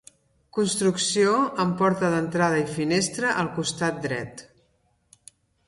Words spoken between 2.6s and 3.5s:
i finestra